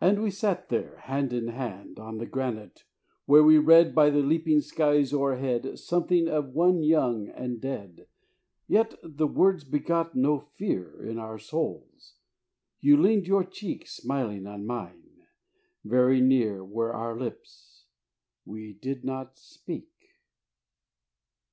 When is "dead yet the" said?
7.60-9.26